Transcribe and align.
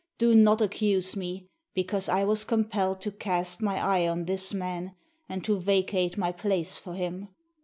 Do 0.17 0.33
not 0.33 0.61
accuse 0.61 1.15
me, 1.15 1.45
because 1.75 2.09
I 2.09 2.23
was 2.23 2.43
compelled 2.43 3.01
to 3.01 3.11
cast 3.11 3.61
my 3.61 3.77
eye 3.77 4.07
on 4.07 4.25
this 4.25 4.51
man 4.51 4.95
and 5.29 5.43
to 5.45 5.59
vacate 5.59 6.17
my 6.17 6.31
place 6.31 6.75
for 6.75 6.95
him. 6.95 7.27